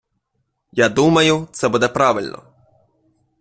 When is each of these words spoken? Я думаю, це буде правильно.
Я 0.71 0.89
думаю, 0.89 1.47
це 1.51 1.69
буде 1.69 1.87
правильно. 1.87 2.43